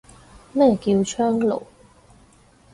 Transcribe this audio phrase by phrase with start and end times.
[0.55, 1.61] 乜叫窗爐